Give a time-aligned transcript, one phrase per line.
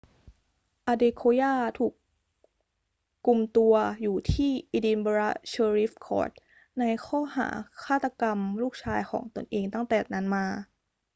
[0.91, 1.93] adekoya ถูก
[3.25, 6.31] กุมตัวอยู่ที่ edinburgh sheriff court
[6.79, 7.47] ในข้อหา
[7.83, 10.45] ฆาตกรรมลูกชายของตนเองตั้งแต่นั้นมา